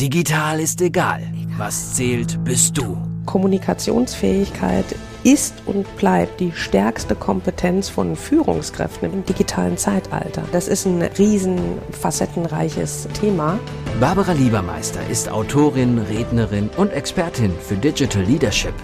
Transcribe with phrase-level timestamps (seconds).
[0.00, 1.22] Digital ist egal.
[1.56, 2.96] Was zählt, bist du.
[3.26, 4.84] Kommunikationsfähigkeit
[5.24, 10.44] ist und bleibt die stärkste Kompetenz von Führungskräften im digitalen Zeitalter.
[10.52, 11.58] Das ist ein riesen
[11.90, 13.58] facettenreiches Thema.
[13.98, 18.74] Barbara Liebermeister ist Autorin, Rednerin und Expertin für Digital Leadership.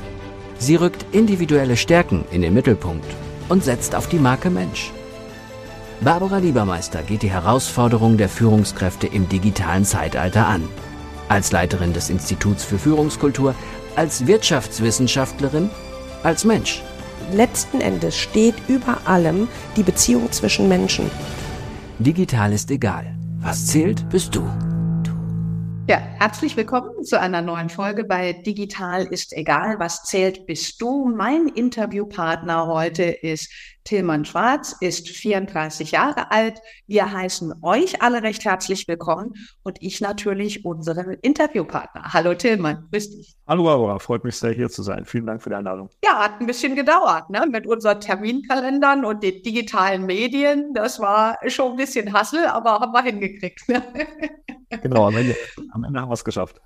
[0.58, 3.06] Sie rückt individuelle Stärken in den Mittelpunkt
[3.48, 4.90] und setzt auf die Marke Mensch.
[6.00, 10.68] Barbara Liebermeister geht die Herausforderung der Führungskräfte im digitalen Zeitalter an
[11.28, 13.54] als Leiterin des Instituts für Führungskultur,
[13.96, 15.70] als Wirtschaftswissenschaftlerin,
[16.22, 16.82] als Mensch.
[17.32, 21.10] Letzten Endes steht über allem die Beziehung zwischen Menschen.
[21.98, 23.14] Digital ist egal.
[23.40, 24.42] Was zählt, bist du.
[25.86, 31.12] Ja, herzlich willkommen zu einer neuen Folge bei Digital ist egal, was zählt bist du.
[31.14, 33.50] Mein Interviewpartner heute ist
[33.84, 36.62] Tillmann Schwarz, ist 34 Jahre alt.
[36.86, 42.14] Wir heißen euch alle recht herzlich willkommen und ich natürlich unseren Interviewpartner.
[42.14, 43.36] Hallo Tillmann, grüß dich.
[43.46, 45.04] Hallo Barbara, freut mich sehr hier zu sein.
[45.04, 45.90] Vielen Dank für die Einladung.
[46.02, 47.46] Ja, hat ein bisschen gedauert, ne?
[47.46, 50.72] Mit unseren Terminkalendern und den digitalen Medien.
[50.72, 53.68] Das war schon ein bisschen Hassel, aber haben wir hingekriegt.
[53.68, 53.82] Ne?
[54.82, 55.36] Genau, am Ende,
[55.72, 56.60] am Ende haben wir es geschafft.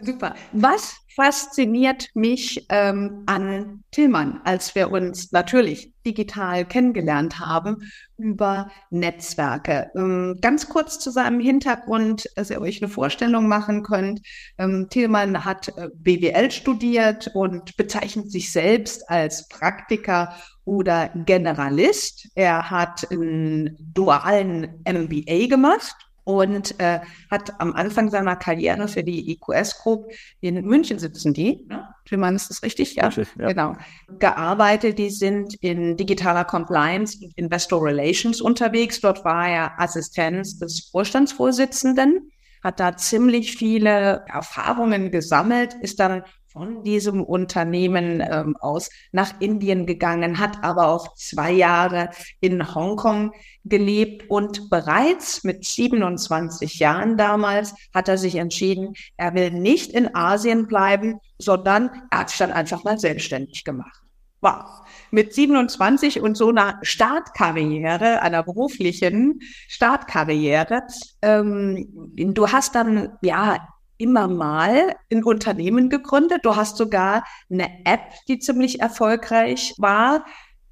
[0.00, 0.34] Super.
[0.52, 9.90] Was fasziniert mich ähm, an Tillmann, als wir uns natürlich digital kennengelernt haben über Netzwerke.
[9.96, 14.20] Ähm, ganz kurz zu seinem Hintergrund, dass ihr euch eine Vorstellung machen könnt.
[14.58, 22.28] Ähm, Tillmann hat äh, BWL studiert und bezeichnet sich selbst als Praktiker oder Generalist.
[22.34, 29.32] Er hat einen dualen MBA gemacht und äh, hat am Anfang seiner Karriere für die
[29.32, 31.88] IQS Group in München sitzen die, ne?
[32.06, 32.96] Tillmann, ist das richtig?
[32.96, 33.76] Ja, richtig, ja, genau.
[34.18, 39.00] Gearbeitet, die sind in digitaler Compliance und Investor Relations unterwegs.
[39.00, 42.30] Dort war er Assistenz des Vorstandsvorsitzenden,
[42.62, 46.22] hat da ziemlich viele Erfahrungen gesammelt, ist dann
[46.54, 53.32] von diesem Unternehmen ähm, aus nach Indien gegangen, hat aber auch zwei Jahre in Hongkong
[53.64, 60.14] gelebt und bereits mit 27 Jahren damals hat er sich entschieden, er will nicht in
[60.14, 64.00] Asien bleiben, sondern er hat sich dann einfach mal selbstständig gemacht.
[64.40, 64.82] Wow.
[65.10, 70.82] Mit 27 und so einer Startkarriere, einer beruflichen Startkarriere,
[71.22, 76.40] ähm, du hast dann ja immer mal ein Unternehmen gegründet.
[76.44, 80.24] Du hast sogar eine App, die ziemlich erfolgreich war.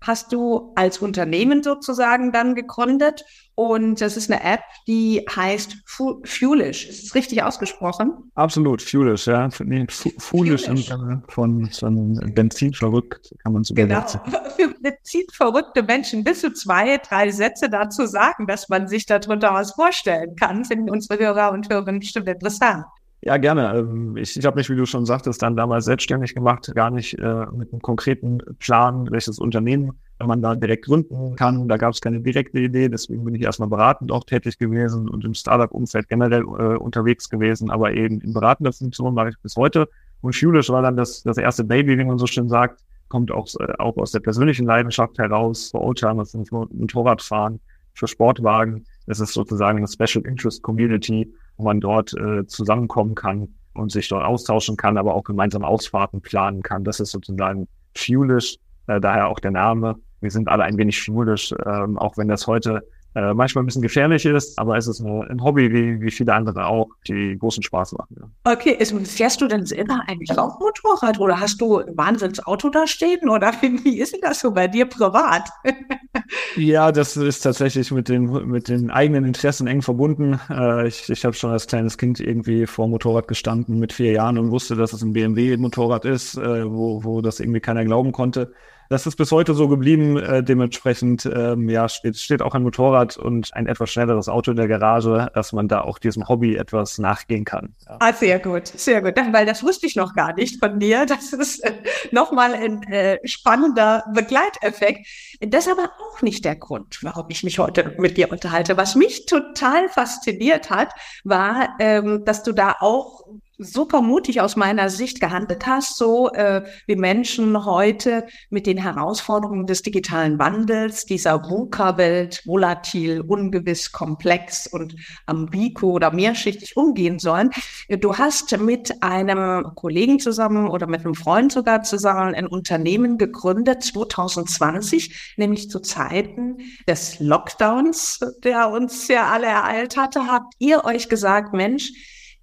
[0.02, 3.24] Hast du als Unternehmen sozusagen dann gegründet.
[3.54, 6.88] Und das ist eine App, die heißt Fuelish.
[6.88, 8.12] Ist es richtig ausgesprochen?
[8.34, 9.48] Absolut, Fuelish, ja.
[9.62, 14.04] Nee, Foolish im Sinne von, von Benzin verrückt, kann man so genau.
[14.56, 19.52] Für Benzin verrückte Menschen bis zu zwei, drei Sätze dazu sagen, dass man sich darunter
[19.52, 22.84] was vorstellen kann, finden unsere Hörer und Hörerinnen bestimmt interessant.
[23.24, 23.78] Ja, gerne.
[23.78, 27.16] Ähm, ich, ich habe mich, wie du schon sagtest, dann damals selbstständig gemacht, gar nicht
[27.20, 31.68] äh, mit einem konkreten Plan, welches Unternehmen man da direkt gründen kann.
[31.68, 35.24] Da gab es keine direkte Idee, deswegen bin ich erstmal beratend auch tätig gewesen und
[35.24, 39.88] im Startup-Umfeld generell äh, unterwegs gewesen, aber eben in beratender Funktion mache ich bis heute.
[40.20, 43.46] Und Schulisch war dann das, das erste Baby, wie man so schön sagt, kommt auch,
[43.60, 47.60] äh, auch aus der persönlichen Leidenschaft heraus, für Oldtimers, Motorradfahren,
[47.94, 48.84] für Sportwagen.
[49.06, 54.08] Das ist sozusagen eine Special Interest Community, wo man dort äh, zusammenkommen kann und sich
[54.08, 56.84] dort austauschen kann, aber auch gemeinsam Ausfahrten planen kann.
[56.84, 59.96] Das ist sozusagen fuelish, äh, daher auch der Name.
[60.20, 62.82] Wir sind alle ein wenig fuelish, ähm, auch wenn das heute
[63.14, 66.66] äh, manchmal ein bisschen gefährlich ist, aber es ist ein Hobby wie, wie viele andere
[66.66, 68.16] auch, die großen Spaß machen.
[68.18, 68.52] Ja.
[68.52, 72.86] Okay, ist, fährst du denn selber eigentlich auch Motorrad oder hast du ein Wahnsinnsauto da
[72.86, 75.48] stehen oder wie ist denn das so bei dir privat?
[76.56, 80.40] ja, das ist tatsächlich mit den, mit den eigenen Interessen eng verbunden.
[80.50, 84.38] Äh, ich ich habe schon als kleines Kind irgendwie vor Motorrad gestanden mit vier Jahren
[84.38, 88.52] und wusste, dass es ein BMW-Motorrad ist, äh, wo, wo das irgendwie keiner glauben konnte.
[88.92, 90.18] Das ist bis heute so geblieben.
[90.18, 94.58] Äh, dementsprechend ähm, ja, steht, steht auch ein Motorrad und ein etwas schnelleres Auto in
[94.58, 97.74] der Garage, dass man da auch diesem Hobby etwas nachgehen kann.
[97.86, 97.96] Ja.
[98.00, 99.14] Ah, sehr gut, sehr gut.
[99.16, 101.06] Weil das wusste ich noch gar nicht von dir.
[101.06, 101.72] Das ist äh,
[102.10, 105.06] nochmal ein äh, spannender Begleiteffekt.
[105.40, 108.76] Das ist aber auch nicht der Grund, warum ich mich heute mit dir unterhalte.
[108.76, 110.92] Was mich total fasziniert hat,
[111.24, 113.24] war, ähm, dass du da auch
[113.62, 119.66] super mutig aus meiner Sicht gehandelt hast, so äh, wie Menschen heute mit den Herausforderungen
[119.66, 127.50] des digitalen Wandels, dieser VUCA-Welt, volatil, ungewiss, komplex und ambigu oder mehrschichtig umgehen sollen.
[127.88, 133.82] Du hast mit einem Kollegen zusammen oder mit einem Freund sogar zusammen ein Unternehmen gegründet,
[133.82, 141.08] 2020, nämlich zu Zeiten des Lockdowns, der uns ja alle ereilt hatte, habt ihr euch
[141.08, 141.92] gesagt, Mensch,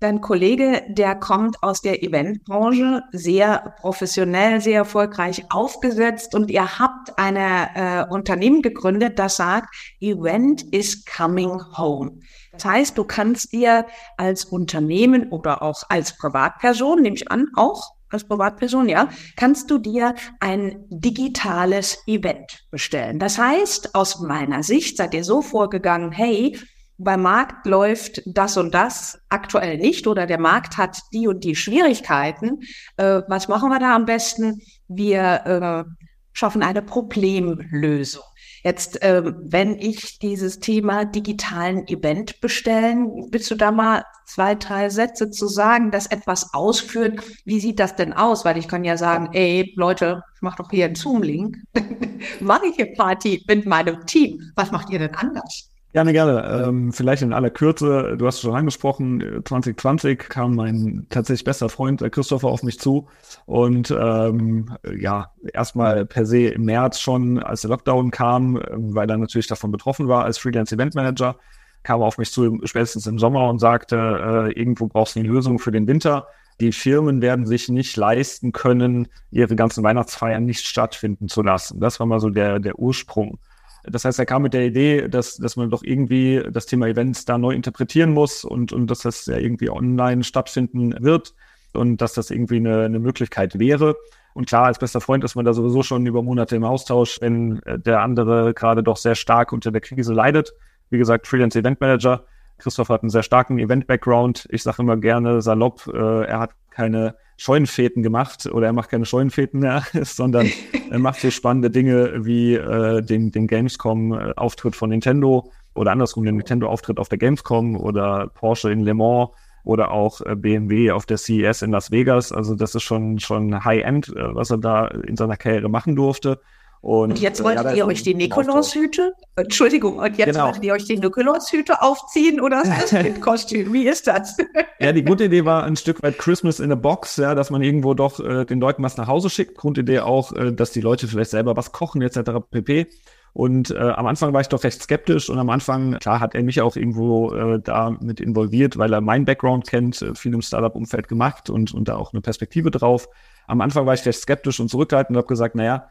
[0.02, 7.20] Dein Kollege, der kommt aus der Eventbranche, sehr professionell, sehr erfolgreich aufgesetzt und ihr habt
[7.20, 12.20] eine äh, Unternehmen gegründet, das sagt, Event is coming home.
[12.54, 17.92] Das heißt, du kannst dir als Unternehmen oder auch als Privatperson, nehme ich an, auch
[18.10, 23.20] als Privatperson, ja, kannst du dir ein digitales Event bestellen.
[23.20, 26.58] Das heißt, aus meiner Sicht seid ihr so vorgegangen, hey,
[27.00, 31.56] beim Markt läuft das und das aktuell nicht oder der Markt hat die und die
[31.56, 32.60] Schwierigkeiten.
[32.98, 34.62] Äh, was machen wir da am besten?
[34.88, 35.92] Wir äh,
[36.34, 38.24] schaffen eine Problemlösung.
[38.64, 44.90] Jetzt, äh, wenn ich dieses Thema digitalen Event bestellen, willst du da mal zwei, drei
[44.90, 47.22] Sätze zu sagen, das etwas ausführen?
[47.46, 48.44] Wie sieht das denn aus?
[48.44, 51.58] Weil ich kann ja sagen, ey, Leute, ich mache doch hier einen Zoom-Link.
[52.42, 54.52] mache ich eine Party mit meinem Team.
[54.56, 55.69] Was macht ihr denn anders?
[55.92, 56.66] Gerne, gerne.
[56.68, 62.02] Ähm, vielleicht in aller Kürze, du hast schon angesprochen, 2020 kam mein tatsächlich bester Freund
[62.02, 63.08] der Christopher auf mich zu
[63.48, 69.10] und ähm, ja, erstmal per se im März schon, als der Lockdown kam, ähm, weil
[69.10, 71.38] er natürlich davon betroffen war als Freelance Event Manager,
[71.82, 75.30] kam er auf mich zu, spätestens im Sommer und sagte, äh, irgendwo brauchst du eine
[75.30, 76.28] Lösung für den Winter.
[76.60, 81.80] Die Firmen werden sich nicht leisten können, ihre ganzen Weihnachtsfeiern nicht stattfinden zu lassen.
[81.80, 83.40] Das war mal so der, der Ursprung.
[83.84, 87.26] Das heißt, er kam mit der Idee, dass, dass man doch irgendwie das Thema Events
[87.26, 91.34] da neu interpretieren muss und, und dass das ja irgendwie online stattfinden wird
[91.74, 93.96] und dass das irgendwie eine, eine Möglichkeit wäre.
[94.34, 97.62] Und klar, als bester Freund ist man da sowieso schon über Monate im Austausch, wenn
[97.64, 100.54] äh, der andere gerade doch sehr stark unter der Krise leidet.
[100.90, 102.26] Wie gesagt, Freelance Event Manager.
[102.58, 104.48] Christoph hat einen sehr starken Event-Background.
[104.52, 109.06] Ich sage immer gerne salopp, äh, er hat keine Scheunenfäten gemacht oder er macht keine
[109.06, 110.52] Scheunenfäten mehr, sondern
[110.92, 116.36] er macht hier spannende Dinge wie äh, den, den Gamescom-Auftritt von Nintendo oder andersrum den
[116.36, 119.30] Nintendo-Auftritt auf der Gamescom oder Porsche in Le Mans
[119.64, 122.34] oder auch äh, BMW auf der CES in Las Vegas.
[122.34, 126.42] Also das ist schon, schon High-End, äh, was er da in seiner Karriere machen durfte.
[126.82, 130.46] Und, und jetzt wolltet ja, ihr euch die Nikolaushüte, Entschuldigung, und jetzt genau.
[130.46, 133.74] wolltet ihr euch die Nikolaushüte aufziehen oder das Kostüm?
[133.74, 134.38] Wie ist das?
[134.80, 137.94] ja, die Grundidee war ein Stück weit Christmas in a Box, ja, dass man irgendwo
[137.94, 139.58] doch äh, den Leuten was nach Hause schickt.
[139.58, 142.32] Grundidee auch, äh, dass die Leute vielleicht selber was kochen etc.
[142.50, 142.88] pp.
[143.34, 146.44] Und äh, am Anfang war ich doch recht skeptisch und am Anfang, klar, hat er
[146.44, 150.42] mich auch irgendwo äh, da mit involviert, weil er meinen Background kennt, äh, viel im
[150.42, 153.08] Startup-Umfeld gemacht und, und da auch eine Perspektive drauf.
[153.48, 155.90] Am Anfang war ich recht skeptisch und zurückhaltend und habe gesagt, naja,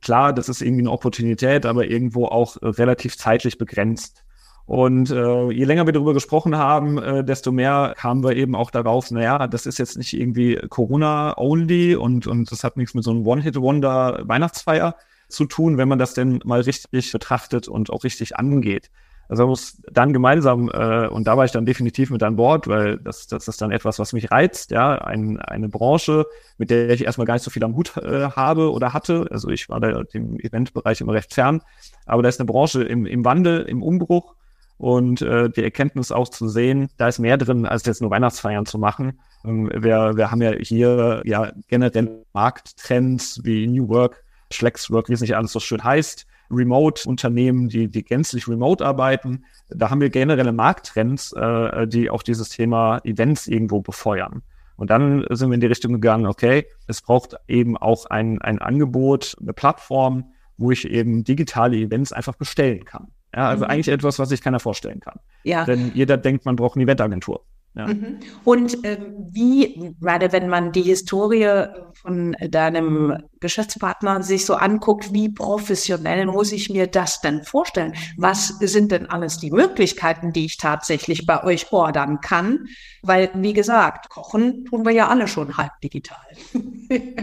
[0.00, 4.24] klar, das ist irgendwie eine Opportunität, aber irgendwo auch äh, relativ zeitlich begrenzt.
[4.66, 8.70] Und äh, je länger wir darüber gesprochen haben, äh, desto mehr kamen wir eben auch
[8.70, 13.10] darauf, naja, das ist jetzt nicht irgendwie Corona-only und, und das hat nichts mit so
[13.10, 14.94] einem One-Hit-Wonder-Weihnachtsfeier
[15.28, 18.90] zu tun, wenn man das denn mal richtig betrachtet und auch richtig angeht.
[19.28, 22.66] Also man muss dann gemeinsam, äh, und da war ich dann definitiv mit an Bord,
[22.66, 26.26] weil das, das ist dann etwas, was mich reizt, ja, ein, eine Branche,
[26.56, 29.26] mit der ich erstmal gar nicht so viel am Hut äh, habe oder hatte.
[29.30, 31.60] Also ich war da dem Eventbereich immer recht fern,
[32.06, 34.34] aber da ist eine Branche im, im Wandel, im Umbruch
[34.78, 38.64] und äh, die Erkenntnis auch zu sehen, da ist mehr drin, als jetzt nur Weihnachtsfeiern
[38.64, 39.20] zu machen.
[39.44, 45.20] Ähm, wir, wir haben ja hier ja generell Markttrends wie New Work, Flexwork, wie es
[45.20, 49.44] nicht alles so schön heißt, Remote-Unternehmen, die, die gänzlich remote arbeiten.
[49.68, 54.42] Da haben wir generelle Markttrends, äh, die auch dieses Thema Events irgendwo befeuern.
[54.76, 58.60] Und dann sind wir in die Richtung gegangen, okay, es braucht eben auch ein, ein
[58.60, 63.08] Angebot, eine Plattform, wo ich eben digitale Events einfach bestellen kann.
[63.34, 63.70] Ja, also mhm.
[63.70, 65.18] eigentlich etwas, was sich keiner vorstellen kann.
[65.42, 65.64] Ja.
[65.64, 67.44] Denn jeder denkt, man braucht eine Eventagentur.
[67.74, 67.86] Ja.
[67.86, 68.18] Mhm.
[68.44, 75.28] Und ähm, wie, gerade wenn man die Historie von deinem Geschäftspartner sich so anguckt, wie
[75.28, 77.94] professionell muss ich mir das denn vorstellen?
[78.16, 82.66] Was sind denn alles die Möglichkeiten, die ich tatsächlich bei euch ordern kann?
[83.02, 86.26] Weil, wie gesagt, kochen tun wir ja alle schon halb digital.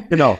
[0.09, 0.39] genau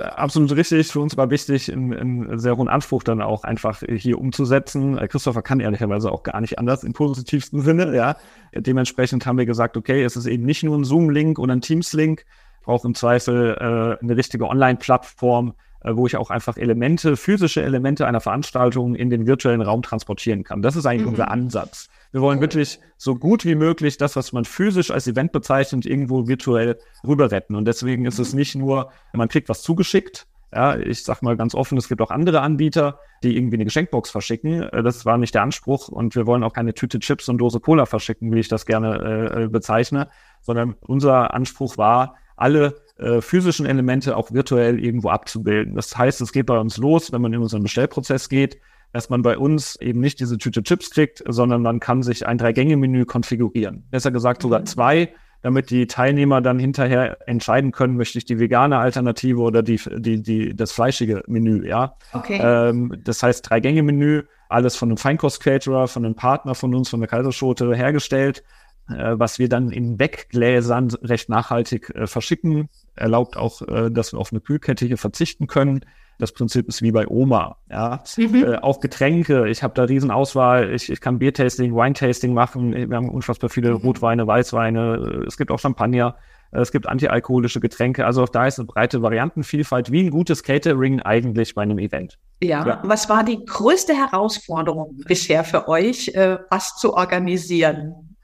[0.00, 0.88] absolut richtig.
[0.88, 4.98] Für uns war wichtig, einen, sehr hohen Anspruch dann auch einfach hier umzusetzen.
[4.98, 8.16] Äh, Christopher kann ehrlicherweise auch gar nicht anders im positivsten Sinne, ja.
[8.54, 12.24] Dementsprechend haben wir gesagt, okay, es ist eben nicht nur ein Zoom-Link oder ein Teams-Link,
[12.62, 15.54] braucht im Zweifel äh, eine richtige Online-Plattform, äh,
[15.84, 20.62] wo ich auch einfach Elemente, physische Elemente einer Veranstaltung in den virtuellen Raum transportieren kann.
[20.62, 21.10] Das ist eigentlich mhm.
[21.10, 21.88] unser Ansatz.
[22.12, 26.28] Wir wollen wirklich so gut wie möglich das, was man physisch als Event bezeichnet, irgendwo
[26.28, 27.54] virtuell rüber retten.
[27.54, 30.26] Und deswegen ist es nicht nur, man kriegt was zugeschickt.
[30.54, 34.10] Ja, ich sag mal ganz offen, es gibt auch andere Anbieter, die irgendwie eine Geschenkbox
[34.10, 34.62] verschicken.
[34.62, 37.58] Äh, das war nicht der Anspruch und wir wollen auch keine Tüte Chips und Dose
[37.58, 40.08] Cola verschicken, wie ich das gerne äh, bezeichne,
[40.40, 45.74] sondern unser Anspruch war, alle äh, physischen Elemente auch virtuell irgendwo abzubilden.
[45.74, 48.58] Das heißt, es geht bei uns los, wenn man in unseren Bestellprozess geht,
[48.92, 52.38] dass man bei uns eben nicht diese Tüte Chips kriegt, sondern man kann sich ein
[52.38, 53.88] Drei-Gänge-Menü konfigurieren.
[53.90, 54.66] Besser gesagt sogar mhm.
[54.66, 59.80] zwei, damit die Teilnehmer dann hinterher entscheiden können, möchte ich die vegane Alternative oder die,
[59.98, 61.96] die, die, das fleischige Menü, ja.
[62.12, 62.40] Okay.
[62.40, 67.08] Ähm, das heißt Drei-Gänge-Menü, alles von einem Feinkost-Caterer, von einem Partner von uns, von der
[67.08, 68.44] Kaiserschote hergestellt,
[68.88, 72.68] äh, was wir dann in Weggläsern recht nachhaltig äh, verschicken.
[72.96, 75.84] Erlaubt auch, äh, dass wir auf eine Kühlkette hier verzichten können.
[76.18, 77.58] Das Prinzip ist wie bei Oma.
[77.68, 78.44] Ja, mhm.
[78.44, 79.48] äh, auch Getränke.
[79.48, 80.72] Ich habe da riesen Auswahl.
[80.72, 82.72] Ich, ich kann Biertasting, Wine-Tasting machen.
[82.72, 83.76] Wir haben unfassbar viele mhm.
[83.78, 85.24] Rotweine, Weißweine.
[85.26, 86.16] Es gibt auch Champagner.
[86.52, 88.06] Es gibt antialkoholische Getränke.
[88.06, 92.18] Also auch da ist eine breite Variantenvielfalt, wie ein gutes Catering eigentlich bei einem Event.
[92.42, 92.80] Ja, ja.
[92.84, 98.16] was war die größte Herausforderung bisher für euch, äh, was zu organisieren?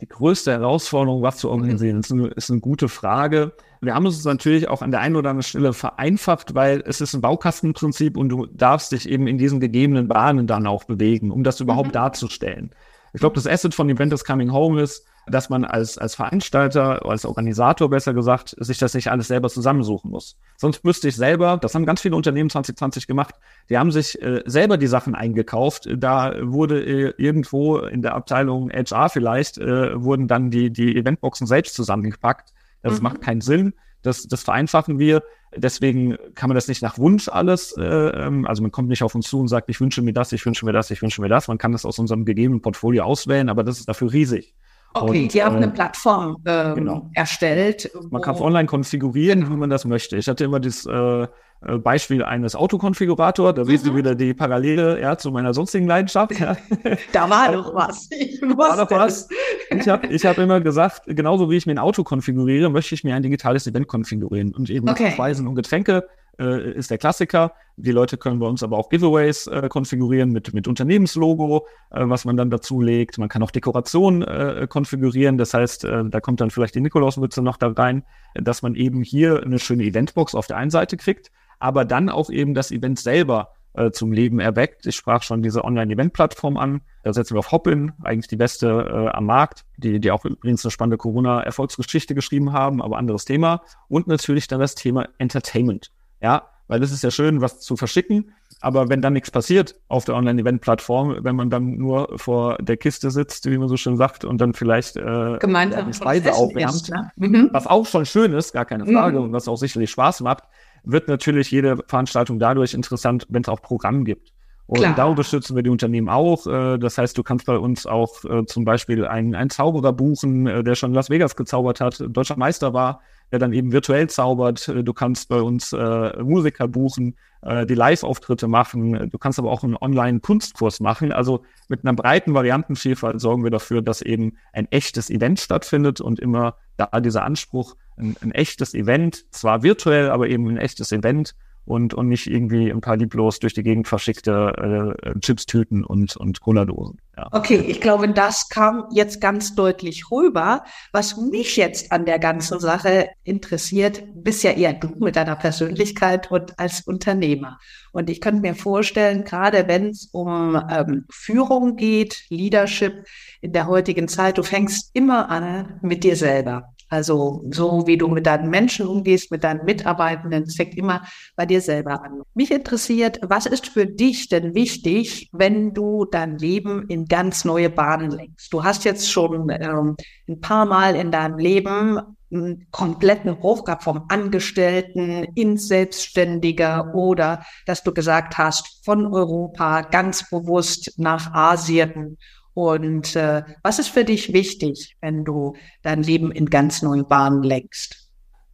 [0.00, 3.52] Die größte Herausforderung, was zu organisieren, ist eine, ist eine gute Frage.
[3.80, 7.14] Wir haben es natürlich auch an der einen oder anderen Stelle vereinfacht, weil es ist
[7.14, 11.44] ein Baukastenprinzip und du darfst dich eben in diesen gegebenen Bahnen dann auch bewegen, um
[11.44, 11.92] das überhaupt mhm.
[11.92, 12.70] darzustellen.
[13.12, 17.04] Ich glaube, das Asset von Event is Coming Home ist, dass man als, als Veranstalter,
[17.04, 20.36] als Organisator besser gesagt, sich das nicht alles selber zusammensuchen muss.
[20.56, 23.34] Sonst müsste ich selber, das haben ganz viele Unternehmen 2020 gemacht,
[23.68, 25.88] die haben sich äh, selber die Sachen eingekauft.
[25.96, 31.46] Da wurde äh, irgendwo in der Abteilung HR vielleicht, äh, wurden dann die, die Eventboxen
[31.46, 32.52] selbst zusammengepackt.
[32.82, 33.02] Das mhm.
[33.02, 33.74] macht keinen Sinn.
[34.02, 35.22] Das, das vereinfachen wir.
[35.56, 39.14] Deswegen kann man das nicht nach Wunsch alles, äh, ähm, also man kommt nicht auf
[39.14, 41.28] uns zu und sagt, ich wünsche mir das, ich wünsche mir das, ich wünsche mir
[41.28, 41.48] das.
[41.48, 44.54] Man kann das aus unserem gegebenen Portfolio auswählen, aber das ist dafür riesig.
[44.94, 47.10] Okay, und, die haben äh, eine Plattform ähm, genau.
[47.14, 47.90] erstellt.
[48.10, 50.16] Man kann es online konfigurieren, wie man das möchte.
[50.16, 51.26] Ich hatte immer das äh,
[51.66, 53.54] äh, Beispiel eines Autokonfigurators.
[53.54, 53.66] Da mhm.
[53.66, 56.38] siehst du wieder die Parallele ja, zu meiner sonstigen Leidenschaft.
[56.38, 56.56] Ja.
[57.12, 58.08] Da war doch was.
[58.10, 59.28] Ich war doch was.
[59.70, 63.04] Ich habe ich hab immer gesagt, genauso wie ich mir ein Auto konfiguriere, möchte ich
[63.04, 64.54] mir ein digitales Event konfigurieren.
[64.54, 65.10] Und eben okay.
[65.12, 66.04] Speisen und Getränke
[66.38, 67.52] äh, ist der Klassiker.
[67.76, 72.24] Die Leute können bei uns aber auch Giveaways äh, konfigurieren mit, mit Unternehmenslogo, äh, was
[72.24, 73.18] man dann dazu legt.
[73.18, 75.38] Man kann auch Dekoration äh, konfigurieren.
[75.38, 78.04] Das heißt, äh, da kommt dann vielleicht die Nikolausmütze noch da rein,
[78.34, 82.30] dass man eben hier eine schöne Eventbox auf der einen Seite kriegt aber dann auch
[82.30, 84.86] eben das Event selber äh, zum Leben erweckt.
[84.86, 86.80] Ich sprach schon diese Online-Event-Plattform an.
[87.02, 90.64] Da setzen wir auf Hopin, eigentlich die beste äh, am Markt, die, die auch übrigens
[90.64, 93.62] eine spannende Corona-Erfolgsgeschichte geschrieben haben, aber anderes Thema.
[93.88, 95.90] Und natürlich dann das Thema Entertainment.
[96.20, 100.04] Ja, weil es ist ja schön, was zu verschicken, aber wenn dann nichts passiert auf
[100.04, 104.24] der Online-Event-Plattform, wenn man dann nur vor der Kiste sitzt, wie man so schön sagt,
[104.24, 107.10] und dann vielleicht äh, Gemeinsam die Speise aufwärmt, ne?
[107.16, 107.48] mhm.
[107.52, 109.26] was auch schon schön ist, gar keine Frage, mhm.
[109.26, 110.44] und was auch sicherlich Spaß macht,
[110.84, 114.32] wird natürlich jede Veranstaltung dadurch interessant, wenn es auch Programm gibt.
[114.68, 114.94] Und Klar.
[114.94, 116.46] da unterstützen wir die Unternehmen auch.
[116.46, 120.46] Äh, das heißt, du kannst bei uns auch äh, zum Beispiel einen, einen Zauberer buchen,
[120.46, 123.00] äh, der schon Las Vegas gezaubert hat, deutscher Meister war,
[123.32, 124.68] der dann eben virtuell zaubert.
[124.68, 129.08] Du kannst bei uns äh, Musiker buchen, äh, die Live-Auftritte machen.
[129.08, 131.12] Du kannst aber auch einen Online-Kunstkurs machen.
[131.12, 136.20] Also mit einer breiten Variantenvielfalt sorgen wir dafür, dass eben ein echtes Event stattfindet und
[136.20, 141.34] immer da dieser Anspruch, ein, ein echtes Event, zwar virtuell, aber eben ein echtes Event
[141.68, 146.40] und, und nicht irgendwie ein paar lieblos durch die Gegend verschickte äh, Chipstüten und, und
[146.40, 146.98] Cola-Dosen.
[147.16, 147.28] Ja.
[147.32, 150.64] Okay, ich glaube, das kam jetzt ganz deutlich rüber.
[150.92, 156.30] Was mich jetzt an der ganzen Sache interessiert, bist ja eher du mit deiner Persönlichkeit
[156.30, 157.58] und als Unternehmer.
[157.92, 163.04] Und ich könnte mir vorstellen, gerade wenn es um ähm, Führung geht, Leadership
[163.40, 166.74] in der heutigen Zeit, du fängst immer an mit dir selber.
[166.88, 171.02] Also so wie du mit deinen Menschen umgehst, mit deinen Mitarbeitenden, das fängt immer
[171.36, 172.22] bei dir selber an.
[172.34, 177.70] Mich interessiert, was ist für dich denn wichtig, wenn du dein Leben in ganz neue
[177.70, 178.52] Bahnen lenkst?
[178.52, 179.96] Du hast jetzt schon ähm,
[180.28, 187.82] ein paar Mal in deinem Leben einen kompletten Hochgab vom Angestellten ins Selbstständiger oder dass
[187.82, 192.18] du gesagt hast, von Europa ganz bewusst nach Asien
[192.58, 197.44] und äh, was ist für dich wichtig, wenn du dein Leben in ganz neue Bahnen
[197.44, 198.10] lenkst?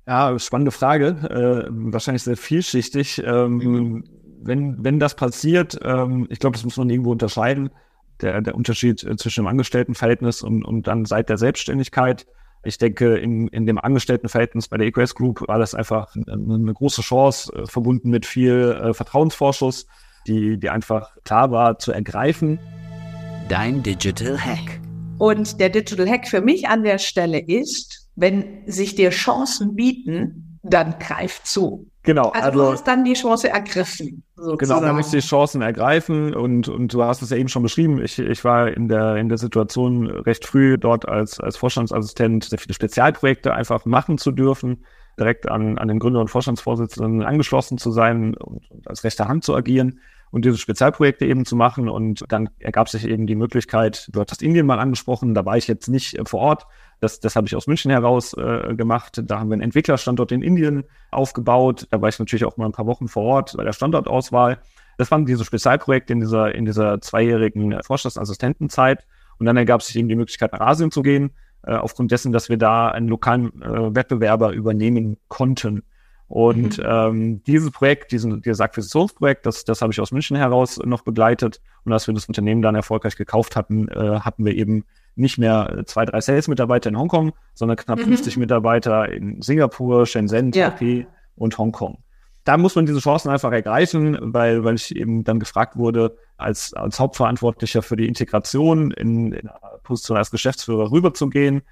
[0.06, 1.06] Ja, spannende Frage.
[1.06, 3.22] Äh, wahrscheinlich sehr vielschichtig.
[3.24, 4.04] Ähm, mhm.
[4.42, 7.70] wenn, wenn das passiert, ähm, ich glaube, das muss man irgendwo unterscheiden.
[8.20, 12.26] Der, der Unterschied äh, zwischen dem Angestelltenverhältnis und, und dann seit der Selbstständigkeit.
[12.62, 17.00] Ich denke, in, in dem Angestelltenverhältnis bei der EQS Group war das einfach eine, große
[17.00, 19.86] Chance, äh, verbunden mit viel äh, Vertrauensvorschuss,
[20.26, 22.58] die, die einfach klar war zu ergreifen.
[23.48, 24.80] Dein Digital Hack.
[25.18, 30.58] Und der Digital Hack für mich an der Stelle ist, wenn sich dir Chancen bieten,
[30.62, 31.86] dann greif zu.
[32.04, 32.30] Genau.
[32.30, 34.22] Also, also du hast dann die Chance ergriffen.
[34.34, 34.58] Sozusagen.
[34.58, 37.62] Genau, dann möchte ich die Chancen ergreifen und, und du hast es ja eben schon
[37.62, 38.02] beschrieben.
[38.02, 42.58] Ich, ich war in der, in der Situation recht früh dort als, als Vorstandsassistent sehr
[42.58, 44.86] viele Spezialprojekte einfach machen zu dürfen.
[45.18, 49.44] direkt an, an den Gründer und Vorstandsvorsitzenden angeschlossen zu sein und, und als rechte Hand
[49.44, 50.00] zu agieren
[50.34, 51.88] und diese Spezialprojekte eben zu machen.
[51.88, 55.68] Und dann ergab sich eben die Möglichkeit, du hattest Indien mal angesprochen, da war ich
[55.68, 56.66] jetzt nicht äh, vor Ort.
[56.98, 59.22] Das, das habe ich aus München heraus äh, gemacht.
[59.24, 61.86] Da haben wir einen Entwicklerstandort in Indien aufgebaut.
[61.90, 64.58] Da war ich natürlich auch mal ein paar Wochen vor Ort bei der Standortauswahl.
[64.98, 69.06] Das waren diese Spezialprojekte in dieser, in dieser zweijährigen Vorstandsassistentenzeit.
[69.38, 71.30] Und dann ergab sich eben die Möglichkeit, nach Asien zu gehen,
[71.62, 75.84] äh, aufgrund dessen, dass wir da einen lokalen äh, Wettbewerber übernehmen konnten.
[76.34, 76.84] Und mhm.
[76.84, 81.60] ähm, dieses Projekt, diesen, dieses Akquisitionsprojekt, das, das habe ich aus München heraus noch begleitet.
[81.84, 85.84] Und als wir das Unternehmen dann erfolgreich gekauft hatten, äh, hatten wir eben nicht mehr
[85.86, 88.06] zwei, drei Sales-Mitarbeiter in Hongkong, sondern knapp mhm.
[88.06, 91.06] 50 Mitarbeiter in Singapur, Shenzhen, Taipei ja.
[91.36, 91.98] und Hongkong.
[92.42, 96.74] Da muss man diese Chancen einfach ergreifen, weil, weil ich eben dann gefragt wurde, als,
[96.74, 99.48] als Hauptverantwortlicher für die Integration in, in
[99.84, 101.62] Position als Geschäftsführer rüberzugehen äh,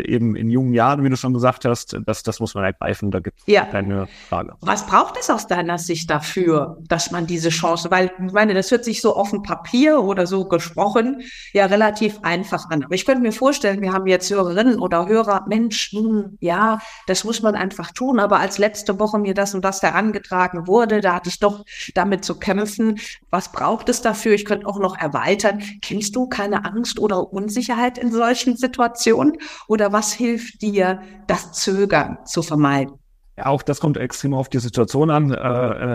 [0.00, 3.20] eben in jungen Jahren, wie du schon gesagt hast, das, das muss man ergreifen, da
[3.20, 3.64] gibt es ja.
[3.64, 4.54] keine Frage.
[4.60, 8.70] Was braucht es aus deiner Sicht dafür, dass man diese Chance, weil ich meine, das
[8.70, 11.22] hört sich so auf dem Papier oder so gesprochen
[11.52, 12.84] ja relativ einfach an.
[12.84, 17.24] Aber ich könnte mir vorstellen, wir haben jetzt Hörerinnen oder Hörer, Mensch, nun, ja, das
[17.24, 21.14] muss man einfach tun, aber als letzte Woche mir das und das herangetragen wurde, da
[21.14, 22.98] hat es doch damit zu kämpfen.
[23.30, 24.34] Was braucht es dafür?
[24.34, 25.62] Ich könnte auch noch erweitern.
[25.82, 29.38] Kennst du keine Angst oder Unsicherheit in solchen Situationen?
[29.68, 32.94] Oder was hilft dir, das Zögern zu vermeiden?
[33.36, 35.32] Ja, auch das kommt extrem auf die Situation an.
[35.32, 35.36] Äh,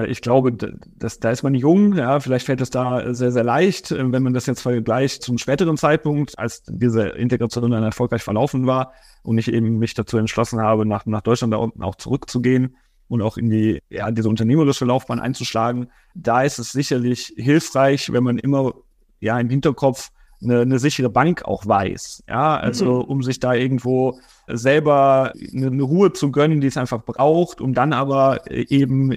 [0.06, 3.44] äh, ich glaube, das, da ist man jung, ja, vielleicht fällt es da sehr, sehr
[3.44, 8.24] leicht, äh, wenn man das jetzt vergleicht zum späteren Zeitpunkt, als diese Integration dann erfolgreich
[8.24, 11.96] verlaufen war und ich eben mich dazu entschlossen habe, nach, nach Deutschland da unten auch
[11.96, 12.76] zurückzugehen
[13.08, 15.92] und auch in die, ja, diese unternehmerische Laufbahn einzuschlagen.
[16.16, 18.74] Da ist es sicherlich hilfreich, wenn man immer,
[19.20, 20.10] ja, im Hinterkopf
[20.42, 22.24] eine, eine sichere Bank auch weiß.
[22.28, 23.02] Ja, also mhm.
[23.02, 27.74] um sich da irgendwo selber eine, eine, Ruhe zu gönnen, die es einfach braucht, um
[27.74, 29.14] dann aber eben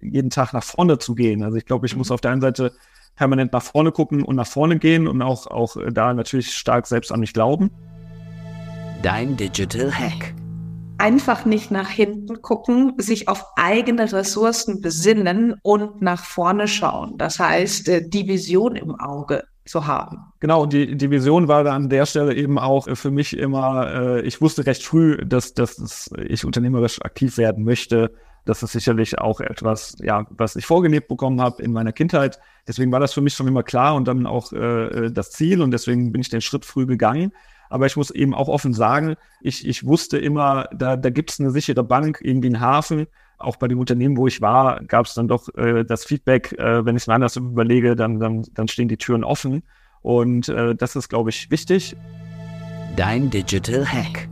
[0.00, 1.42] jeden Tag nach vorne zu gehen.
[1.42, 2.14] Also ich glaube, ich muss mhm.
[2.14, 2.72] auf der einen Seite
[3.14, 7.12] permanent nach vorne gucken und nach vorne gehen und auch, auch da natürlich stark selbst
[7.12, 7.70] an mich glauben.
[9.02, 10.34] Dein Digital Hack
[10.98, 17.18] einfach nicht nach hinten gucken, sich auf eigene Ressourcen besinnen und nach vorne schauen.
[17.18, 20.32] Das heißt, äh, die Vision im Auge zu haben.
[20.40, 23.92] Genau, und die, die Vision war da an der Stelle eben auch für mich immer,
[23.92, 28.12] äh, ich wusste recht früh, dass, dass ich unternehmerisch aktiv werden möchte.
[28.44, 32.38] Das ist sicherlich auch etwas, ja, was ich vorgelebt bekommen habe in meiner Kindheit.
[32.68, 35.72] Deswegen war das für mich schon immer klar und dann auch äh, das Ziel und
[35.72, 37.32] deswegen bin ich den Schritt früh gegangen.
[37.68, 41.40] Aber ich muss eben auch offen sagen, ich, ich wusste immer, da, da gibt es
[41.40, 43.08] eine sichere Bank, irgendwie einen Hafen.
[43.38, 46.84] Auch bei dem Unternehmen, wo ich war, gab es dann doch äh, das Feedback, äh,
[46.84, 49.62] wenn ich es mir anders überlege, dann, dann, dann stehen die Türen offen.
[50.02, 51.96] Und äh, das ist, glaube ich, wichtig.
[52.96, 54.28] Dein Digital Hack.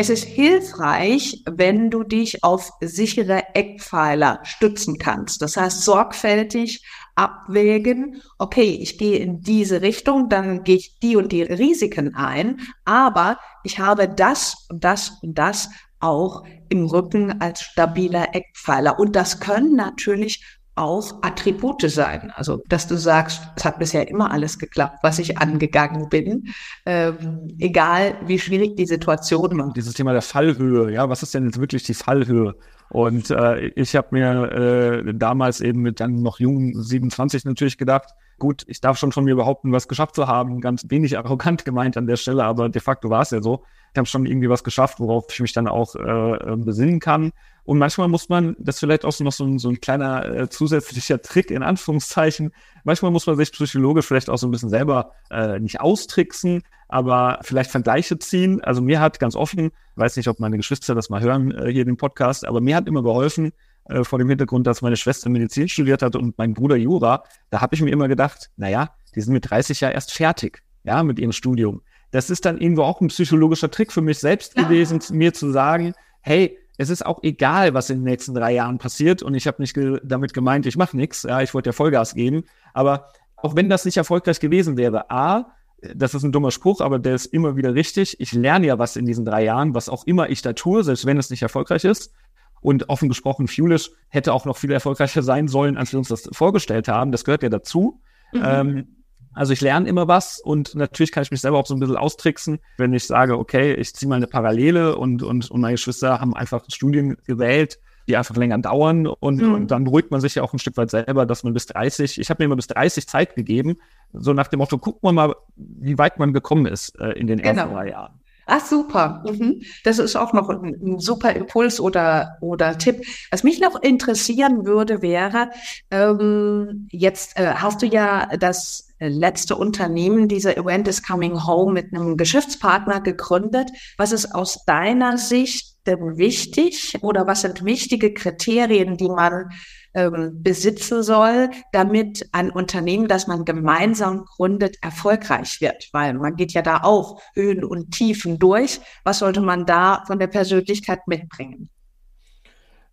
[0.00, 5.42] Es ist hilfreich, wenn du dich auf sichere Eckpfeiler stützen kannst.
[5.42, 6.84] Das heißt, sorgfältig
[7.16, 12.60] abwägen, okay, ich gehe in diese Richtung, dann gehe ich die und die Risiken ein,
[12.84, 15.68] aber ich habe das und das und das
[16.00, 18.98] auch im Rücken als stabiler Eckpfeiler.
[18.98, 22.32] Und das können natürlich auch Attribute sein.
[22.34, 26.48] Also, dass du sagst, es hat bisher immer alles geklappt, was ich angegangen bin,
[26.86, 29.72] ähm, egal wie schwierig die Situation war.
[29.74, 32.54] Dieses Thema der Fallhöhe, ja, was ist denn jetzt wirklich die Fallhöhe?
[32.90, 38.14] Und äh, ich habe mir äh, damals eben mit dann noch jungen 27 natürlich gedacht,
[38.38, 40.60] gut, ich darf schon von mir behaupten, was geschafft zu haben.
[40.60, 43.64] Ganz wenig arrogant gemeint an der Stelle, aber de facto war es ja so.
[43.92, 47.32] Ich habe schon irgendwie was geschafft, worauf ich mich dann auch äh, besinnen kann.
[47.68, 50.24] Und manchmal muss man, das ist vielleicht auch so noch so ein, so ein kleiner
[50.24, 52.50] äh, zusätzlicher Trick in Anführungszeichen,
[52.82, 57.40] manchmal muss man sich psychologisch vielleicht auch so ein bisschen selber äh, nicht austricksen, aber
[57.42, 58.64] vielleicht Vergleiche ziehen.
[58.64, 61.84] Also mir hat ganz offen, weiß nicht, ob meine Geschwister das mal hören äh, hier
[61.84, 63.52] dem Podcast, aber mir hat immer geholfen,
[63.84, 67.60] äh, vor dem Hintergrund, dass meine Schwester Medizin studiert hat und mein Bruder Jura, da
[67.60, 71.18] habe ich mir immer gedacht, naja, die sind mit 30 ja erst fertig, ja, mit
[71.18, 71.82] ihrem Studium.
[72.12, 74.62] Das ist dann irgendwo auch ein psychologischer Trick für mich selbst ja.
[74.62, 78.78] gewesen, mir zu sagen, hey, es ist auch egal, was in den nächsten drei Jahren
[78.78, 79.22] passiert.
[79.22, 81.24] Und ich habe nicht ge damit gemeint, ich mache nichts.
[81.24, 82.44] Ja, ich wollte ja Vollgas geben.
[82.72, 85.52] Aber auch wenn das nicht erfolgreich gewesen wäre, A,
[85.94, 88.20] das ist ein dummer Spruch, aber der ist immer wieder richtig.
[88.20, 91.04] Ich lerne ja was in diesen drei Jahren, was auch immer ich da tue, selbst
[91.04, 92.12] wenn es nicht erfolgreich ist.
[92.60, 96.28] Und offen gesprochen, Fuelish hätte auch noch viel erfolgreicher sein sollen, als wir uns das
[96.32, 97.10] vorgestellt haben.
[97.12, 98.00] Das gehört ja dazu.
[98.32, 98.42] Mhm.
[98.44, 98.97] Ähm,
[99.38, 101.96] also ich lerne immer was und natürlich kann ich mich selber auch so ein bisschen
[101.96, 106.20] austricksen, wenn ich sage, okay, ich ziehe mal eine Parallele und, und, und meine Geschwister
[106.20, 109.54] haben einfach Studien gewählt, die einfach länger dauern und, mhm.
[109.54, 112.18] und dann beruhigt man sich ja auch ein Stück weit selber, dass man bis 30,
[112.18, 113.76] ich habe mir immer bis 30 Zeit gegeben,
[114.12, 117.38] so nach dem Motto, gucken wir mal, wie weit man gekommen ist äh, in den
[117.38, 117.74] ersten genau.
[117.74, 118.18] drei Jahren.
[118.50, 119.62] Ach super, mhm.
[119.84, 123.04] das ist auch noch ein, ein, super Impuls oder oder Tipp.
[123.30, 125.50] Was mich noch interessieren würde, wäre
[125.92, 131.92] ähm, jetzt äh, hast du ja das letzte Unternehmen, dieser Event is Coming Home, mit
[131.92, 133.70] einem Geschäftspartner gegründet.
[133.96, 139.50] Was ist aus deiner Sicht wichtig oder was sind wichtige Kriterien, die man
[139.94, 145.88] ähm, besitzen soll, damit ein Unternehmen, das man gemeinsam gründet, erfolgreich wird.
[145.92, 148.80] Weil man geht ja da auch Höhen und Tiefen durch.
[149.04, 151.70] Was sollte man da von der Persönlichkeit mitbringen?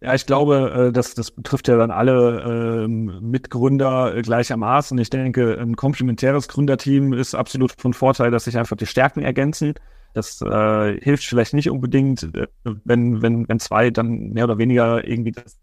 [0.01, 4.97] Ja, ich glaube, äh, das, das betrifft ja dann alle ähm, Mitgründer gleichermaßen.
[4.97, 9.73] Ich denke, ein komplementäres Gründerteam ist absolut von Vorteil, dass sich einfach die Stärken ergänzen.
[10.13, 15.07] Das äh, hilft vielleicht nicht unbedingt, äh, wenn, wenn, wenn zwei dann mehr oder weniger
[15.07, 15.55] irgendwie das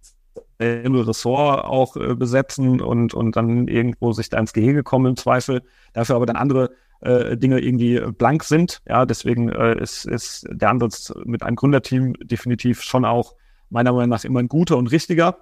[0.61, 5.63] Ressort auch äh, besetzen und, und dann irgendwo sich da ins Gehege kommen im Zweifel,
[5.93, 8.81] dafür aber dann andere äh, Dinge irgendwie blank sind.
[8.87, 13.35] Ja, deswegen äh, ist, ist der Ansatz mit einem Gründerteam definitiv schon auch
[13.73, 15.39] meiner Meinung nach immer ein guter und richtiger.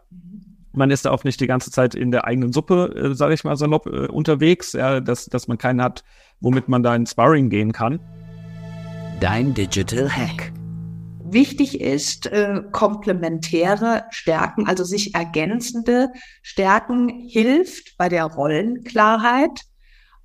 [0.73, 3.45] Man ist da auch nicht die ganze Zeit in der eigenen Suppe, äh, sage ich
[3.45, 6.05] mal salopp, äh, unterwegs, ja, dass, dass man keinen hat,
[6.41, 7.99] womit man da in Sparring gehen kann.
[9.21, 10.53] Dein Digital Hack
[11.33, 16.09] wichtig ist, äh, komplementäre Stärken, also sich ergänzende
[16.43, 19.61] Stärken hilft bei der Rollenklarheit.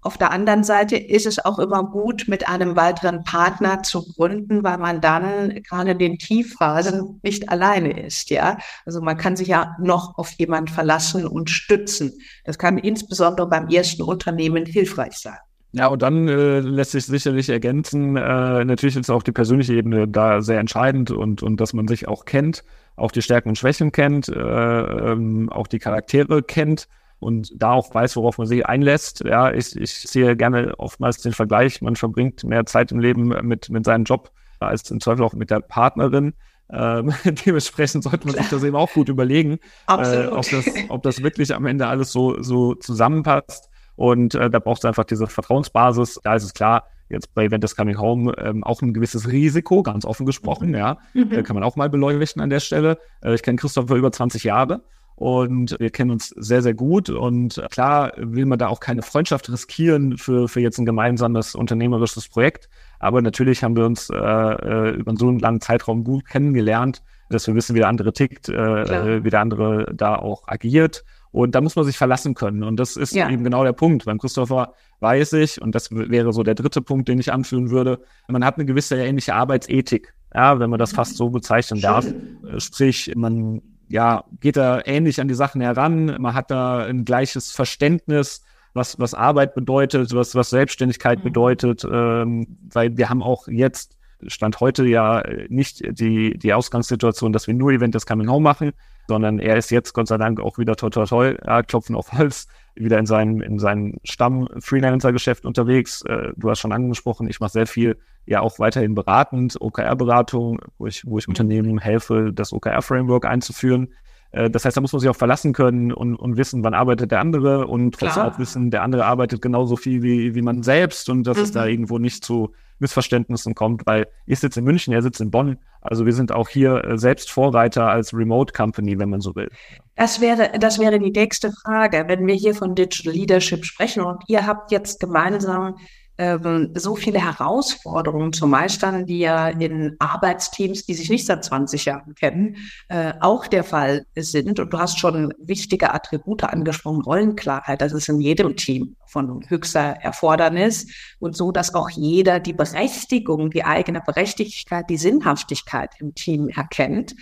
[0.06, 4.64] Auf der anderen Seite ist es auch immer gut, mit einem weiteren Partner zu gründen,
[4.64, 8.60] weil man dann gerade in den Tiefphasen nicht alleine ist, ja.
[8.86, 12.14] Also man kann sich ja noch auf jemand verlassen und stützen.
[12.44, 15.40] Das kann insbesondere beim ersten Unternehmen hilfreich sein.
[15.72, 20.08] Ja, und dann äh, lässt sich sicherlich ergänzen, äh, natürlich ist auch die persönliche Ebene
[20.08, 22.64] da sehr entscheidend und, und dass man sich auch kennt,
[22.96, 26.88] auch die Stärken und Schwächen kennt, äh, ähm, auch die Charaktere kennt
[27.20, 29.24] und da auch weiß, worauf man sich einlässt.
[29.26, 33.70] Ja, ich, ich sehe gerne oftmals den Vergleich, man verbringt mehr Zeit im Leben mit,
[33.70, 36.34] mit seinem Job als im Zweifel auch mit der Partnerin.
[36.70, 37.14] Ähm,
[37.46, 41.54] dementsprechend sollte man sich das eben auch gut überlegen, äh, ob, das, ob das wirklich
[41.54, 43.70] am Ende alles so, so zusammenpasst.
[43.96, 46.20] Und äh, da braucht es einfach diese Vertrauensbasis.
[46.24, 49.84] Da ist es klar, jetzt bei Event is Coming Home ähm, auch ein gewisses Risiko,
[49.84, 50.98] ganz offen gesprochen, ja.
[51.14, 51.32] Mhm.
[51.32, 52.98] Äh, kann man auch mal beleuchten an der Stelle.
[53.22, 54.84] Äh, ich kenne Christoph über 20 Jahre
[55.16, 57.10] und wir kennen uns sehr, sehr gut.
[57.10, 62.28] Und klar will man da auch keine Freundschaft riskieren für, für jetzt ein gemeinsames unternehmerisches
[62.28, 62.70] Projekt.
[63.00, 67.48] Aber natürlich haben wir uns äh, äh über so einen langen Zeitraum gut kennengelernt, dass
[67.48, 71.06] wir wissen, wie der andere tickt, äh, wie der andere da auch agiert.
[71.32, 72.64] Und da muss man sich verlassen können.
[72.64, 73.30] Und das ist ja.
[73.30, 74.06] eben genau der Punkt.
[74.06, 78.00] Beim Christopher weiß ich, und das wäre so der dritte Punkt, den ich anführen würde,
[78.30, 80.14] man hat eine gewisse ähnliche Arbeitsethik.
[80.34, 82.06] Ja, wenn man das fast so bezeichnen darf.
[82.06, 86.16] Äh, sprich, man ja, geht da ähnlich an die Sachen heran.
[86.20, 88.44] Man hat da ein gleiches Verständnis,
[88.74, 91.24] was, was Arbeit bedeutet, was, was Selbstständigkeit mhm.
[91.24, 97.48] bedeutet, ähm, weil wir haben auch jetzt, Stand heute ja nicht die, die Ausgangssituation, dass
[97.48, 98.72] wir nur Event des Coming Home machen,
[99.08, 102.12] sondern er ist jetzt Gott sei Dank auch wieder toll, toll, toll, ja, klopfen auf
[102.14, 106.02] Holz, wieder in seinem, in seinem Stamm-Freelancer-Geschäft unterwegs.
[106.04, 110.88] Äh, du hast schon angesprochen, ich mache sehr viel, ja auch weiterhin beratend, OKR-Beratung, wo
[110.88, 113.90] ich, wo ich Unternehmen helfe, das OKR-Framework einzuführen.
[114.32, 117.12] Äh, das heißt, da muss man sich auch verlassen können und, und wissen, wann arbeitet
[117.12, 121.10] der andere und trotzdem auch wissen, der andere arbeitet genauso viel wie, wie man selbst
[121.10, 121.44] und dass mhm.
[121.44, 125.32] es da irgendwo nicht zu Missverständnissen kommt, weil ich sitze in München, er sitzt in
[125.32, 125.58] Bonn.
[125.82, 129.50] Also wir sind auch hier äh, selbst Vorreiter als Remote Company, wenn man so will.
[129.96, 134.24] Das wäre, das wäre die nächste Frage, wenn wir hier von Digital Leadership sprechen und
[134.28, 135.76] ihr habt jetzt gemeinsam
[136.18, 141.86] ähm, so viele Herausforderungen zu meistern, die ja in Arbeitsteams, die sich nicht seit 20
[141.86, 144.60] Jahren kennen, äh, auch der Fall sind.
[144.60, 149.98] Und du hast schon wichtige Attribute angesprochen, Rollenklarheit, das ist in jedem Team von höchster
[150.02, 150.88] Erfordernis
[151.20, 157.16] und so, dass auch jeder die Berechtigung, die eigene Berechtigkeit, die Sinnhaftigkeit im Team erkennt.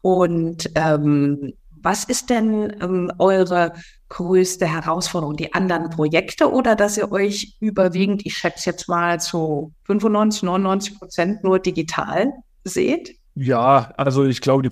[0.00, 3.72] Und ähm, was ist denn ähm, eure
[4.08, 5.36] größte Herausforderung?
[5.36, 10.98] Die anderen Projekte oder dass ihr euch überwiegend, ich schätze jetzt mal zu 95, 99
[10.98, 12.32] Prozent nur digital
[12.64, 13.18] seht?
[13.40, 14.70] Ja, also ich glaube, die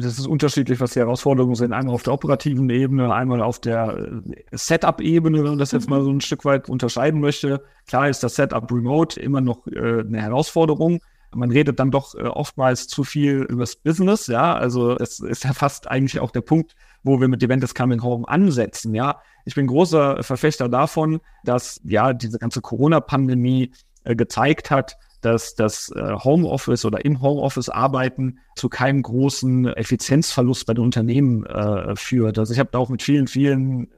[0.00, 1.72] das ist unterschiedlich, was die Herausforderungen sind.
[1.72, 6.02] Einmal auf der operativen Ebene, einmal auf der äh, Setup-Ebene, wenn man das jetzt mal
[6.02, 7.62] so ein Stück weit unterscheiden möchte.
[7.86, 11.00] Klar ist das Setup Remote immer noch äh, eine Herausforderung
[11.34, 14.54] man redet dann doch äh, oftmals zu viel übers Business, ja.
[14.54, 18.02] Also es ist ja fast eigentlich auch der Punkt, wo wir mit Event is Coming
[18.02, 19.20] Home ansetzen, ja.
[19.44, 23.72] Ich bin großer Verfechter davon, dass ja diese ganze Corona-Pandemie
[24.04, 30.66] äh, gezeigt hat, dass das äh, Homeoffice oder im Homeoffice arbeiten zu keinem großen Effizienzverlust
[30.66, 32.38] bei den Unternehmen äh, führt.
[32.38, 33.88] Also ich habe da auch mit vielen, vielen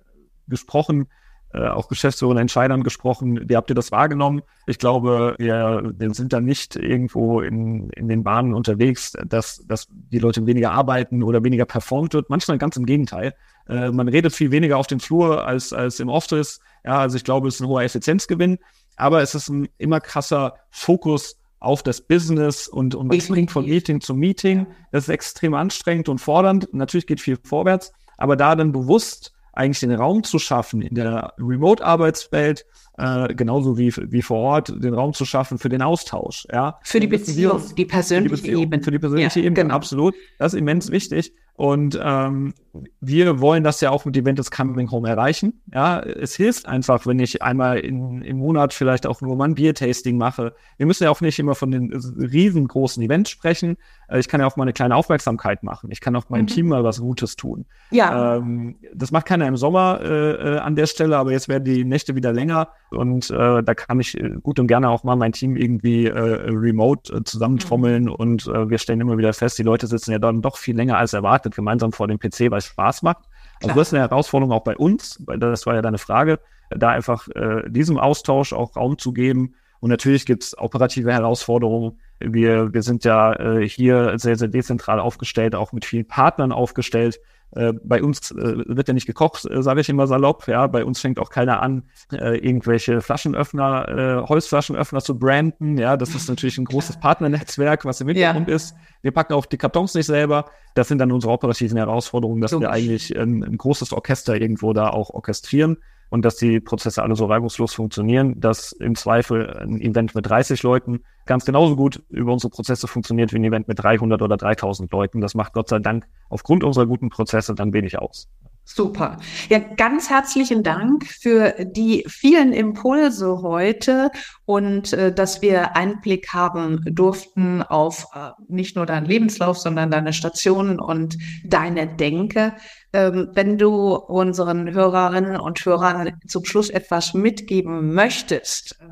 [0.49, 1.07] gesprochen,
[1.55, 3.49] äh, auch Geschäftsführern, Entscheidern gesprochen.
[3.49, 4.43] Wie habt ihr das wahrgenommen?
[4.67, 9.89] Ich glaube, wir, wir sind da nicht irgendwo in, in den Bahnen unterwegs, dass, dass
[9.91, 12.31] die Leute weniger arbeiten oder weniger performt wird.
[12.31, 13.35] Manchmal ganz im Gegenteil.
[13.69, 16.61] Äh, man redet viel weniger auf dem Flur als, als im Office.
[16.85, 18.59] Ja, also ich glaube, es ist ein hoher Effizienzgewinn,
[18.97, 23.65] aber es ist ein immer krasser Fokus auf das Business und, und man springt von
[23.67, 24.67] Meeting zu Meeting.
[24.91, 26.69] Das ist extrem anstrengend und fordernd.
[26.73, 31.35] Natürlich geht viel vorwärts, aber da dann bewusst eigentlich den Raum zu schaffen in der
[31.39, 32.65] Remote-Arbeitswelt,
[32.99, 36.47] äh, genauso wie, wie vor Ort, den Raum zu schaffen für den Austausch.
[36.53, 36.79] Ja.
[36.83, 38.83] Für die Beziehung, die persönliche Ebene.
[38.83, 39.75] Für die persönliche ja, Ebene, genau.
[39.75, 40.15] absolut.
[40.39, 41.33] Das ist immens wichtig.
[41.55, 42.55] Und ähm,
[43.01, 45.61] wir wollen das ja auch mit Event is Coming Home erreichen.
[45.73, 49.55] Ja, es hilft einfach, wenn ich einmal in, im Monat vielleicht auch nur mal ein
[49.55, 50.55] Bier-Tasting mache.
[50.79, 53.77] Wir müssen ja auch nicht immer von den riesengroßen Events sprechen.
[54.09, 55.91] Äh, ich kann ja auch mal eine kleine Aufmerksamkeit machen.
[55.91, 56.49] Ich kann auch meinem mhm.
[56.49, 57.67] Team mal was Gutes tun.
[57.91, 58.37] Ja.
[58.37, 61.85] Ähm, das macht keiner im Sommer äh, äh, an der Stelle, aber jetzt werden die
[61.85, 65.33] Nächte wieder länger und äh, da kann ich äh, gut und gerne auch mal mein
[65.33, 68.13] Team irgendwie äh, remote zusammentrommeln mhm.
[68.13, 71.13] und wir stellen immer wieder fest, die Leute sitzen ja dann doch viel länger als
[71.13, 73.25] erwartet gemeinsam vor dem PC, weil es Spaß macht.
[73.63, 76.91] Also das ist eine Herausforderung auch bei uns, weil das war ja deine Frage, da
[76.91, 79.55] einfach äh, diesem Austausch auch Raum zu geben.
[79.81, 82.01] Und natürlich gibt es operative Herausforderungen.
[82.21, 87.21] Wir, wir sind ja äh, hier sehr, sehr dezentral aufgestellt, auch mit vielen Partnern aufgestellt.
[87.55, 90.49] Äh, bei uns äh, wird ja nicht gekocht, äh, sage ich immer salopp.
[90.49, 95.77] Ja, bei uns fängt auch keiner an, äh, irgendwelche Flaschenöffner, äh, Holzflaschenöffner zu branden.
[95.77, 98.55] Ja, das ist natürlich ein großes Partnernetzwerk, was im Hintergrund ja.
[98.55, 98.75] ist.
[99.03, 100.47] Wir packen auch die Kartons nicht selber.
[100.75, 102.69] Das sind dann unsere operativen Herausforderungen, dass Logisch.
[102.69, 105.77] wir eigentlich ein, ein großes Orchester irgendwo da auch orchestrieren
[106.13, 110.63] und dass die Prozesse alle so reibungslos funktionieren, dass im Zweifel ein Event mit 30
[110.63, 114.93] Leuten ganz genauso gut über unsere Prozesse funktioniert wie ein Event mit 300 oder 3000
[114.93, 115.23] Leuten.
[115.23, 118.29] Das macht Gott sei Dank aufgrund unserer guten Prozesse dann wenig aus.
[118.65, 119.19] Super.
[119.49, 124.11] Ja, ganz herzlichen Dank für die vielen Impulse heute
[124.45, 130.13] und äh, dass wir Einblick haben durften auf äh, nicht nur deinen Lebenslauf, sondern deine
[130.13, 132.55] Stationen und deine Denke.
[132.93, 138.85] Ähm, wenn du unseren Hörerinnen und Hörern zum Schluss etwas mitgeben möchtest, äh,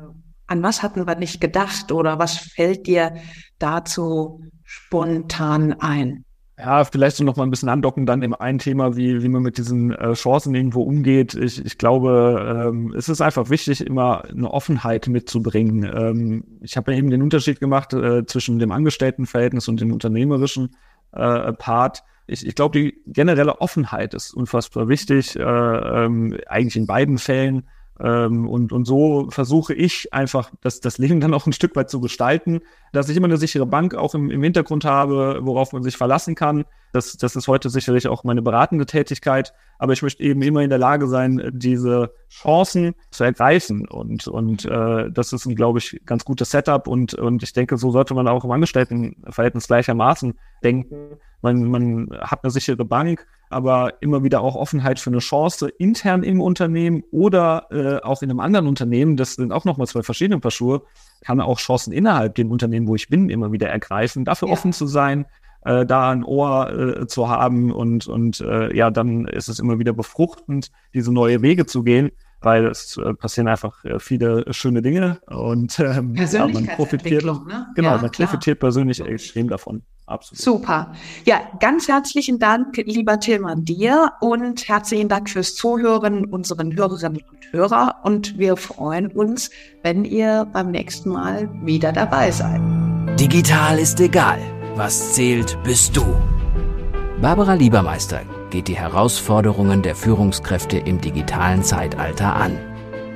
[0.47, 3.15] an was hatten wir nicht gedacht oder was fällt dir
[3.57, 6.25] dazu spontan ein?
[6.63, 9.41] Ja, vielleicht so noch mal ein bisschen andocken dann im einen Thema, wie, wie man
[9.41, 11.33] mit diesen äh, Chancen irgendwo umgeht.
[11.33, 15.83] Ich, ich glaube, ähm, es ist einfach wichtig, immer eine Offenheit mitzubringen.
[15.83, 20.75] Ähm, ich habe eben den Unterschied gemacht äh, zwischen dem Angestelltenverhältnis und dem unternehmerischen
[21.13, 22.03] äh, Part.
[22.27, 27.63] Ich, ich glaube, die generelle Offenheit ist unfassbar wichtig, äh, ähm, eigentlich in beiden Fällen.
[28.03, 31.89] Ähm, und, und so versuche ich einfach, das, das Leben dann auch ein Stück weit
[31.89, 32.61] zu gestalten,
[32.93, 36.33] dass ich immer eine sichere Bank auch im, im Hintergrund habe, worauf man sich verlassen
[36.33, 36.65] kann.
[36.93, 40.69] Das, das ist heute sicherlich auch meine beratende Tätigkeit, aber ich möchte eben immer in
[40.69, 43.87] der Lage sein, diese Chancen zu ergreifen.
[43.87, 47.77] Und, und äh, das ist ein, glaube ich, ganz gutes Setup und, und ich denke,
[47.77, 50.33] so sollte man auch im Angestelltenverhältnis gleichermaßen
[50.63, 51.17] denken.
[51.41, 56.23] Man, man hat eine sichere Bank, aber immer wieder auch Offenheit für eine Chance intern
[56.23, 59.17] im Unternehmen oder äh, auch in einem anderen Unternehmen.
[59.17, 60.83] Das sind auch nochmal zwei verschiedene Paar Schuhe.
[61.21, 64.25] Kann auch Chancen innerhalb dem Unternehmen, wo ich bin, immer wieder ergreifen.
[64.25, 64.53] Dafür ja.
[64.53, 65.25] offen zu sein,
[65.65, 69.79] äh, da ein Ohr äh, zu haben und, und äh, ja, dann ist es immer
[69.79, 74.81] wieder befruchtend, diese neue Wege zu gehen weil es äh, passieren einfach äh, viele schöne
[74.81, 77.23] Dinge und ähm, ja, man profitiert.
[77.23, 77.67] Ne?
[77.75, 79.83] Genau, ja, man profitiert persönlich extrem davon.
[80.07, 80.41] Absolut.
[80.41, 80.93] Super.
[81.25, 87.53] Ja, ganz herzlichen Dank, lieber Tillmann, dir und herzlichen Dank fürs Zuhören unseren Hörerinnen und
[87.53, 89.51] Hörer und wir freuen uns,
[89.83, 92.59] wenn ihr beim nächsten Mal wieder dabei seid.
[93.19, 94.39] Digital ist egal.
[94.75, 96.03] Was zählt, bist du.
[97.21, 98.21] Barbara Liebermeister
[98.51, 102.55] geht die Herausforderungen der Führungskräfte im digitalen Zeitalter an.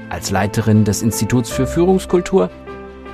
[0.10, 2.50] Als Leiterin des Instituts für Führungskultur,